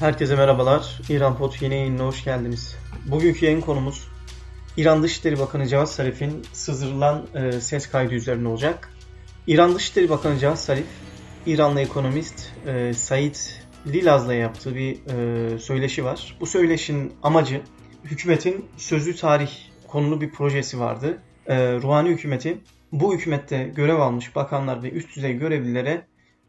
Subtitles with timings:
[0.00, 1.00] Herkese merhabalar.
[1.08, 2.76] İran Pot yeni yayınına hoş geldiniz.
[3.06, 4.08] Bugünkü yayın konumuz
[4.76, 8.90] İran Dışişleri Bakanı Cevat Zarif'in sızdırılan e, ses kaydı üzerine olacak.
[9.46, 10.86] İran Dışişleri Bakanı Cevat Zarif,
[11.46, 13.34] İranlı ekonomist e, Said
[13.86, 16.36] Lilaz'la yaptığı bir e, söyleşi var.
[16.40, 17.62] Bu söyleşinin amacı
[18.04, 19.50] hükümetin sözlü tarih
[19.88, 21.18] konulu bir projesi vardı.
[21.46, 22.58] E, Ruhani hükümeti
[22.92, 26.06] bu hükümette görev almış bakanlar ve üst düzey görevlilere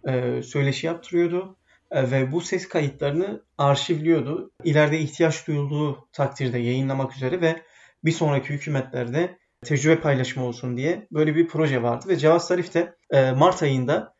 [0.08, 1.56] e, söyleşi yaptırıyordu
[1.92, 4.52] ve bu ses kayıtlarını arşivliyordu.
[4.64, 7.62] İleride ihtiyaç duyulduğu takdirde yayınlamak üzere ve
[8.04, 12.96] bir sonraki hükümetlerde tecrübe paylaşımı olsun diye böyle bir proje vardı ve Cevat Zarif de
[13.10, 14.16] e, Mart ayında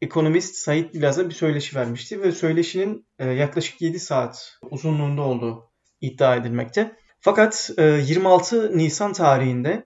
[0.00, 6.36] ekonomist Said Bilaz'a bir söyleşi vermişti ve söyleşinin e, yaklaşık 7 saat uzunluğunda olduğu iddia
[6.36, 6.96] edilmekte.
[7.20, 9.84] Fakat 26 Nisan tarihinde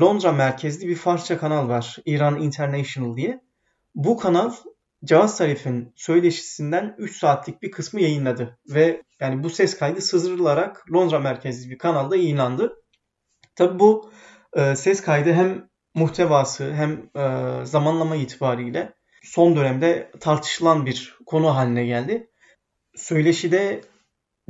[0.00, 1.96] Londra merkezli bir Farsça kanal var.
[2.06, 3.40] İran International diye.
[3.94, 4.52] Bu kanal
[5.04, 8.58] Cevaz Sarif'in söyleşisinden 3 saatlik bir kısmı yayınladı.
[8.68, 12.76] Ve yani bu ses kaydı sızdırılarak Londra merkezli bir kanalda yayınlandı.
[13.56, 14.10] Tabi bu
[14.56, 21.86] e, ses kaydı hem muhtevası hem e, zamanlama itibariyle son dönemde tartışılan bir konu haline
[21.86, 22.30] geldi.
[22.96, 23.80] Söyleşide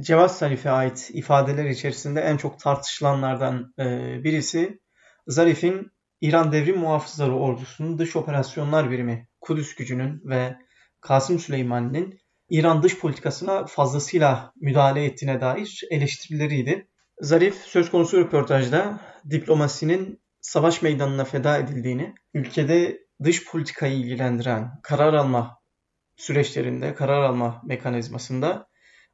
[0.01, 3.85] Cevaz Zarif'e ait ifadeler içerisinde en çok tartışılanlardan e,
[4.25, 4.81] birisi
[5.27, 10.57] Zarif'in İran Devrim Muhafızları Ordusu'nun dış operasyonlar birimi Kudüs gücünün ve
[11.01, 16.89] Kasım Süleyman'ın İran dış politikasına fazlasıyla müdahale ettiğine dair eleştirileriydi.
[17.21, 19.01] Zarif söz konusu röportajda
[19.31, 25.59] diplomasinin savaş meydanına feda edildiğini, ülkede dış politikayı ilgilendiren karar alma
[26.17, 28.67] süreçlerinde, karar alma mekanizmasında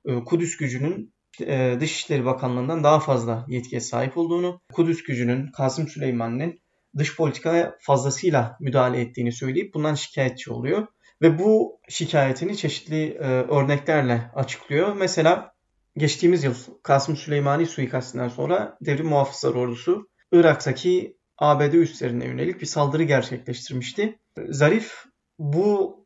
[0.04, 6.60] e, Kudüs gücünün e, Dışişleri Bakanlığı'ndan daha fazla yetkiye sahip olduğunu, Kudüs gücünün Kasım Süleyman'ın
[6.98, 10.86] dış politikaya fazlasıyla müdahale ettiğini söyleyip bundan şikayetçi oluyor.
[11.22, 14.97] Ve bu şikayetini çeşitli e, örneklerle açıklıyor.
[14.97, 15.52] Mesela
[15.97, 23.03] geçtiğimiz yıl Kasım Süleymani suikastinden sonra Devrim Muhafızlar Ordusu Irak'taki ABD üslerine yönelik bir saldırı
[23.03, 24.19] gerçekleştirmişti.
[24.48, 25.04] Zarif
[25.38, 26.00] bu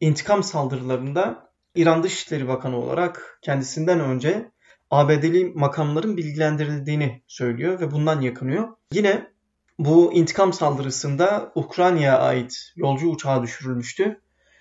[0.00, 4.50] intikam saldırılarında İran Dışişleri Bakanı olarak kendisinden önce
[4.90, 8.68] ABD'li makamların bilgilendirildiğini söylüyor ve bundan yakınıyor.
[8.92, 9.31] Yine
[9.78, 14.20] bu intikam saldırısında Ukrayna'ya ait yolcu uçağı düşürülmüştü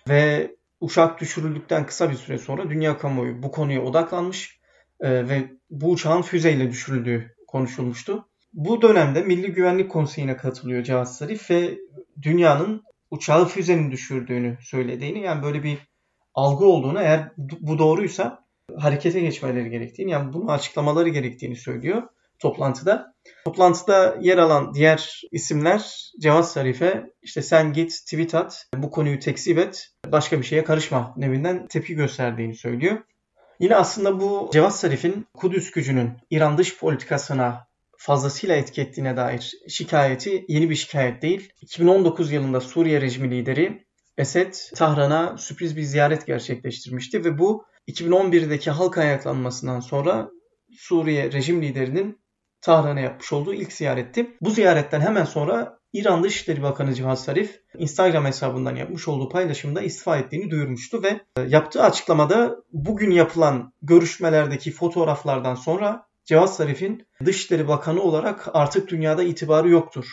[0.09, 4.59] ve uçak düşürüldükten kısa bir süre sonra dünya kamuoyu bu konuya odaklanmış
[4.99, 8.27] e, ve bu uçağın füzeyle düşürüldüğü konuşulmuştu.
[8.53, 11.77] Bu dönemde Milli Güvenlik Konseyi'ne katılıyor Cevat Zarif ve
[12.21, 15.77] dünyanın uçağı füzenin düşürdüğünü söylediğini yani böyle bir
[16.33, 18.45] algı olduğunu eğer bu doğruysa
[18.77, 22.03] harekete geçmeleri gerektiğini yani bunu açıklamaları gerektiğini söylüyor
[22.41, 23.13] toplantıda.
[23.45, 29.57] Toplantıda yer alan diğer isimler Cevat Sarif'e işte sen git tweet at, bu konuyu tekzip
[29.57, 32.97] et, başka bir şeye karışma nevinden tepki gösterdiğini söylüyor.
[33.59, 40.45] Yine aslında bu Cevat Sarif'in Kudüs gücünün İran dış politikasına fazlasıyla etki ettiğine dair şikayeti
[40.47, 41.49] yeni bir şikayet değil.
[41.61, 43.85] 2019 yılında Suriye rejimi lideri
[44.17, 50.29] Esed Tahran'a sürpriz bir ziyaret gerçekleştirmişti ve bu 2011'deki halk ayaklanmasından sonra
[50.77, 52.21] Suriye rejim liderinin
[52.61, 54.37] Tahran'a yapmış olduğu ilk ziyaretti.
[54.41, 60.17] Bu ziyaretten hemen sonra İran Dışişleri Bakanı Cihat Sarif Instagram hesabından yapmış olduğu paylaşımda istifa
[60.17, 68.01] ettiğini duyurmuştu ve e, yaptığı açıklamada bugün yapılan görüşmelerdeki fotoğraflardan sonra Cevat Sarif'in Dışişleri Bakanı
[68.01, 70.05] olarak artık dünyada itibarı yoktur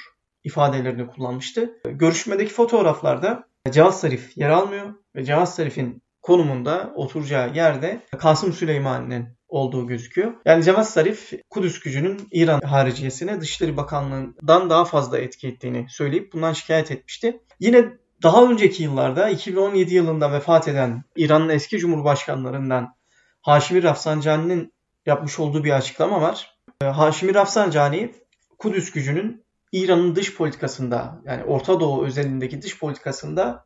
[0.44, 1.80] ifadelerini kullanmıştı.
[1.84, 9.86] Görüşmedeki fotoğraflarda Cevat Sarif yer almıyor ve Cevat Sarif'in konumunda oturacağı yerde Kasım Süleyman'ın olduğu
[9.86, 10.32] gözüküyor.
[10.44, 16.52] Yani Cevat Zarif Kudüs gücünün İran hariciyesine Dışişleri Bakanlığı'ndan daha fazla etki ettiğini söyleyip bundan
[16.52, 17.40] şikayet etmişti.
[17.60, 17.84] Yine
[18.22, 22.94] daha önceki yıllarda 2017 yılında vefat eden İran'ın eski cumhurbaşkanlarından
[23.42, 24.72] Haşimi Rafsanjani'nin
[25.06, 26.56] yapmış olduğu bir açıklama var.
[26.82, 28.14] Ee, Haşimi Rafsanjani
[28.58, 33.64] Kudüs gücünün İran'ın dış politikasında yani Orta Doğu özelindeki dış politikasında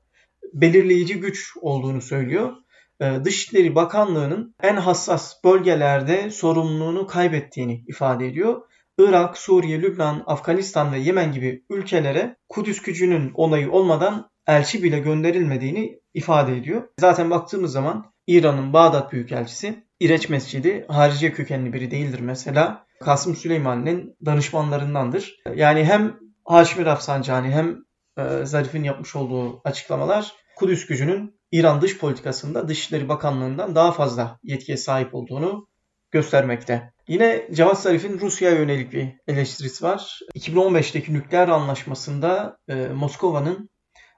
[0.53, 2.53] belirleyici güç olduğunu söylüyor.
[3.03, 8.63] Ee, Dışişleri Bakanlığı'nın en hassas bölgelerde sorumluluğunu kaybettiğini ifade ediyor.
[8.99, 16.01] Irak, Suriye, Lübnan, Afganistan ve Yemen gibi ülkelere Kudüs gücünün onayı olmadan elçi bile gönderilmediğini
[16.15, 16.83] ifade ediyor.
[17.01, 22.87] Zaten baktığımız zaman İran'ın Bağdat Büyükelçisi İreç Mescidi harici kökenli biri değildir mesela.
[23.01, 25.37] Kasım Süleyman'ın danışmanlarındandır.
[25.55, 27.79] Yani hem Haşmi Rafsanjani hem
[28.19, 34.77] e, Zarif'in yapmış olduğu açıklamalar Kudüs gücünün İran dış politikasında Dışişleri Bakanlığı'ndan daha fazla yetkiye
[34.77, 35.69] sahip olduğunu
[36.11, 36.93] göstermekte.
[37.09, 40.19] Yine Cevat Zarif'in Rusya'ya yönelik bir eleştirisi var.
[40.35, 43.71] 2015'teki nükleer anlaşmasında e, Moskova'nın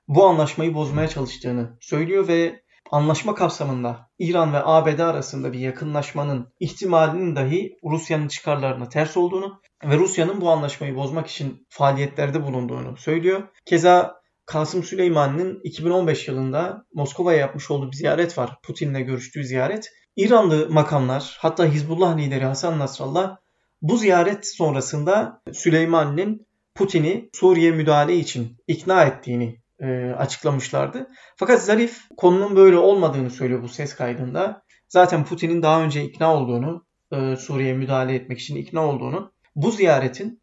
[0.08, 7.36] bu anlaşmayı bozmaya çalıştığını söylüyor ve anlaşma kapsamında İran ve ABD arasında bir yakınlaşmanın ihtimalinin
[7.36, 13.42] dahi Rusya'nın çıkarlarına ters olduğunu ve Rusya'nın bu anlaşmayı bozmak için faaliyetlerde bulunduğunu söylüyor.
[13.66, 18.58] Keza Kasım Süleyman'ın 2015 yılında Moskova'ya yapmış olduğu bir ziyaret var.
[18.62, 19.92] Putin'le görüştüğü ziyaret.
[20.16, 23.36] İranlı makamlar hatta Hizbullah lideri Hasan Nasrallah
[23.82, 31.10] bu ziyaret sonrasında Süleyman'ın Putin'i Suriye müdahale için ikna ettiğini e, açıklamışlardı.
[31.36, 34.62] Fakat Zarif konunun böyle olmadığını söylüyor bu ses kaydında.
[34.88, 40.40] Zaten Putin'in daha önce ikna olduğunu, e, Suriye'ye müdahale etmek için ikna olduğunu, bu ziyaretin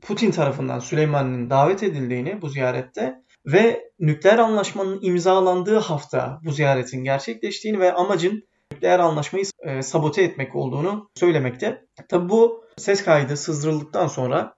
[0.00, 3.22] Putin tarafından Süleyman'ın davet edildiğini bu ziyarette
[3.52, 8.42] ve nükleer anlaşmanın imzalandığı hafta bu ziyaretin gerçekleştiğini ve amacın
[8.72, 11.86] nükleer anlaşmayı e, sabote etmek olduğunu söylemekte.
[12.08, 14.54] Tabi bu ses kaydı sızdırıldıktan sonra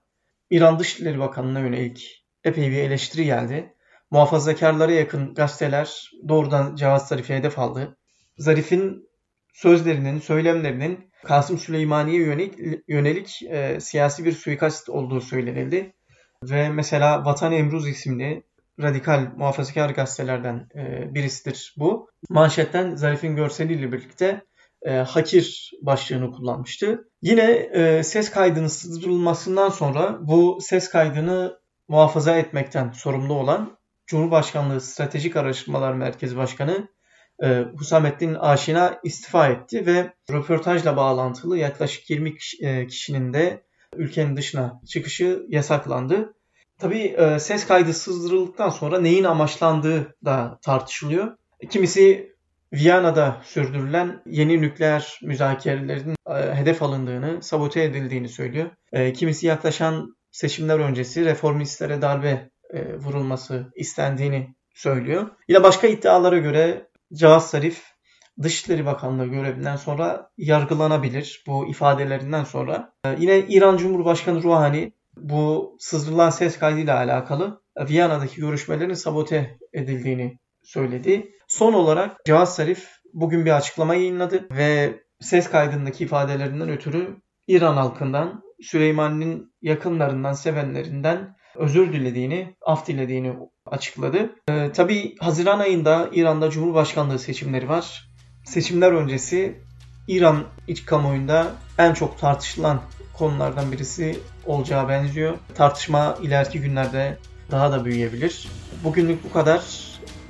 [0.49, 3.73] İran Dışişleri Bakanlığı'na yönelik epey bir eleştiri geldi.
[4.11, 7.97] Muhafazakarlara yakın gazeteler doğrudan Cevat Zarif'e hedef aldı.
[8.37, 9.09] Zarif'in
[9.53, 12.53] sözlerinin, söylemlerinin Kasım Süleymani'ye yönelik,
[12.87, 15.93] yönelik e, siyasi bir suikast olduğu söylenildi.
[16.43, 18.43] Ve mesela Vatan Emruz isimli
[18.79, 22.09] radikal muhafazakar gazetelerden e, birisidir bu.
[22.29, 24.41] Manşetten Zarif'in görseliyle birlikte
[24.81, 27.09] e, hakir başlığını kullanmıştı.
[27.21, 33.77] Yine e, ses kaydının sızdırılmasından sonra bu ses kaydını muhafaza etmekten sorumlu olan
[34.07, 36.87] Cumhurbaşkanlığı Stratejik Araştırmalar Merkezi Başkanı
[37.43, 43.63] e, Husamettin Aşina istifa etti ve röportajla bağlantılı yaklaşık 20 e, kişinin de
[43.95, 46.33] ülkenin dışına çıkışı yasaklandı.
[46.81, 51.37] Tabii e, ses kaydı sızdırıldıktan sonra neyin amaçlandığı da tartışılıyor.
[51.69, 52.35] Kimisi
[52.73, 58.69] Viyana'da sürdürülen yeni nükleer müzakerelerin e, hedef alındığını, sabote edildiğini söylüyor.
[58.91, 62.49] E, kimisi yaklaşan seçimler öncesi reformistlere darbe
[62.97, 65.29] vurulması istendiğini söylüyor.
[65.47, 67.83] Yine başka iddialara göre Cevaz Sarif
[68.41, 72.93] Dışişleri Bakanlığı görevinden sonra yargılanabilir bu ifadelerinden sonra.
[73.17, 81.31] Yine İran Cumhurbaşkanı Ruhani bu sızdırılan ses kaydıyla alakalı Viyana'daki görüşmelerin sabote edildiğini söyledi.
[81.47, 88.43] Son olarak Cevaz Sarif bugün bir açıklama yayınladı ve ses kaydındaki ifadelerinden ötürü İran halkından,
[88.61, 93.35] Süleyman'ın yakınlarından, sevenlerinden özür dilediğini, af dilediğini
[93.65, 94.35] açıkladı.
[94.49, 98.11] Ee, tabii Haziran ayında İran'da Cumhurbaşkanlığı seçimleri var.
[98.45, 99.61] Seçimler öncesi
[100.07, 102.81] İran iç kamuoyunda en çok tartışılan
[103.21, 105.37] konulardan birisi olacağı benziyor.
[105.55, 107.17] Tartışma ileriki günlerde
[107.51, 108.47] daha da büyüyebilir.
[108.83, 109.61] Bugünlük bu kadar.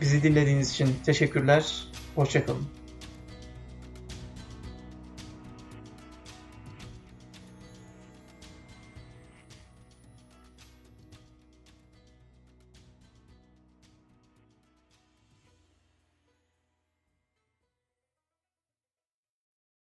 [0.02, 1.84] Bizi dinlediğiniz için teşekkürler.
[2.16, 2.81] Hoşçakalın.